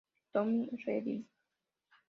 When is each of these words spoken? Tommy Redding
Tommy 0.33 0.65
Redding 0.81 1.21